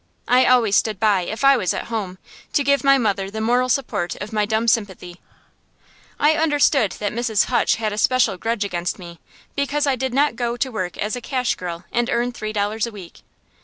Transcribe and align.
I 0.27 0.47
always 0.47 0.75
stood 0.75 0.99
by, 0.99 1.21
if 1.27 1.43
I 1.43 1.55
was 1.57 1.75
at 1.75 1.83
home, 1.93 2.17
to 2.53 2.63
give 2.63 2.83
my 2.83 2.97
mother 2.97 3.29
the 3.29 3.39
moral 3.39 3.69
support 3.69 4.15
of 4.15 4.33
my 4.33 4.47
dumb 4.47 4.67
sympathy. 4.67 5.21
I 6.19 6.33
understood 6.33 6.93
that 6.93 7.13
Mrs. 7.13 7.45
Hutch 7.45 7.75
had 7.75 7.93
a 7.93 7.99
special 7.99 8.35
grudge 8.37 8.63
against 8.65 8.97
me, 8.97 9.19
because 9.55 9.85
I 9.85 9.95
did 9.95 10.11
not 10.11 10.35
go 10.35 10.57
to 10.57 10.71
work 10.71 10.97
as 10.97 11.15
a 11.15 11.21
cash 11.21 11.53
girl 11.53 11.83
and 11.91 12.09
earn 12.09 12.31
three 12.31 12.51
dollars 12.51 12.87
a 12.87 12.91
week. 12.91 13.21